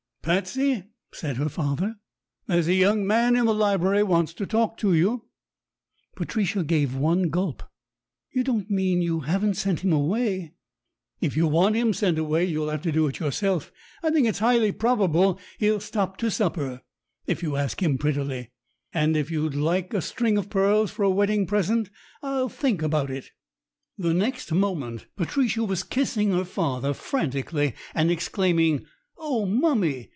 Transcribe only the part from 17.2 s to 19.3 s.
if you ask him prettily; and